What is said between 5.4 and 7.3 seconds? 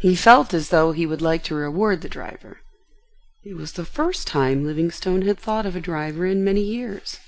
of a driver in many years.